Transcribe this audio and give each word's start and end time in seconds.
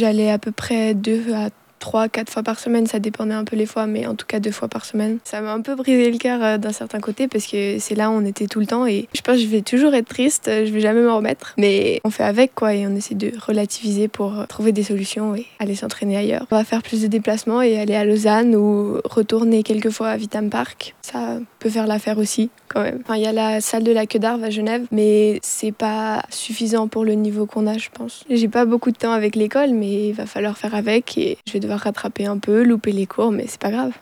J'allais 0.00 0.30
à 0.30 0.38
peu 0.38 0.50
près 0.50 0.94
deux 0.94 1.34
à 1.34 1.50
trois, 1.78 2.08
quatre 2.08 2.30
fois 2.30 2.42
par 2.42 2.58
semaine, 2.58 2.86
ça 2.86 3.00
dépendait 3.00 3.34
un 3.34 3.44
peu 3.44 3.54
les 3.54 3.66
fois, 3.66 3.86
mais 3.86 4.06
en 4.06 4.14
tout 4.14 4.24
cas 4.26 4.40
deux 4.40 4.50
fois 4.50 4.68
par 4.68 4.86
semaine. 4.86 5.18
Ça 5.24 5.42
m'a 5.42 5.52
un 5.52 5.60
peu 5.60 5.74
brisé 5.74 6.10
le 6.10 6.16
cœur 6.16 6.42
euh, 6.42 6.56
d'un 6.56 6.72
certain 6.72 7.00
côté 7.00 7.28
parce 7.28 7.46
que 7.46 7.78
c'est 7.78 7.94
là 7.94 8.08
où 8.10 8.14
on 8.14 8.24
était 8.24 8.46
tout 8.46 8.60
le 8.60 8.66
temps 8.66 8.86
et 8.86 9.08
je 9.14 9.20
pense 9.20 9.36
que 9.36 9.42
je 9.42 9.48
vais 9.48 9.60
toujours 9.60 9.92
être 9.94 10.08
triste, 10.08 10.48
euh, 10.48 10.64
je 10.64 10.72
vais 10.72 10.80
jamais 10.80 11.02
me 11.02 11.12
remettre, 11.12 11.54
mais 11.58 12.00
on 12.04 12.10
fait 12.10 12.22
avec 12.22 12.54
quoi 12.54 12.74
et 12.74 12.86
on 12.86 12.94
essaie 12.96 13.14
de 13.14 13.32
relativiser 13.46 14.08
pour 14.08 14.38
euh, 14.38 14.46
trouver 14.46 14.72
des 14.72 14.84
solutions 14.84 15.34
et 15.34 15.46
aller 15.58 15.74
s'entraîner 15.74 16.16
ailleurs. 16.16 16.46
On 16.50 16.56
va 16.56 16.64
faire 16.64 16.82
plus 16.82 17.02
de 17.02 17.08
déplacements 17.08 17.60
et 17.60 17.78
aller 17.78 17.94
à 17.94 18.06
Lausanne 18.06 18.56
ou 18.56 19.00
retourner 19.04 19.62
quelques 19.62 19.90
fois 19.90 20.08
à 20.08 20.16
Vitam 20.16 20.48
Park. 20.48 20.94
Ça 21.02 21.38
peut 21.58 21.70
faire 21.70 21.86
l'affaire 21.86 22.18
aussi 22.18 22.50
quand 22.72 22.82
même. 22.82 23.00
Enfin, 23.02 23.16
il 23.16 23.22
y 23.22 23.26
a 23.26 23.32
la 23.32 23.60
salle 23.60 23.82
de 23.82 23.92
la 23.92 24.06
queue 24.06 24.18
d'Arve 24.18 24.42
à 24.44 24.50
Genève, 24.50 24.86
mais 24.90 25.40
c'est 25.42 25.72
pas 25.72 26.22
suffisant 26.30 26.88
pour 26.88 27.04
le 27.04 27.12
niveau 27.14 27.46
qu'on 27.46 27.66
a, 27.66 27.76
je 27.76 27.90
pense. 27.92 28.24
J'ai 28.30 28.48
pas 28.48 28.64
beaucoup 28.64 28.90
de 28.90 28.96
temps 28.96 29.12
avec 29.12 29.36
l'école, 29.36 29.70
mais 29.70 30.08
il 30.08 30.12
va 30.12 30.26
falloir 30.26 30.56
faire 30.56 30.74
avec 30.74 31.18
et 31.18 31.38
je 31.46 31.52
vais 31.52 31.60
devoir 31.60 31.80
rattraper 31.80 32.26
un 32.26 32.38
peu, 32.38 32.62
louper 32.62 32.92
les 32.92 33.06
cours, 33.06 33.32
mais 33.32 33.44
c'est 33.46 33.60
pas 33.60 33.70
grave. 33.70 33.92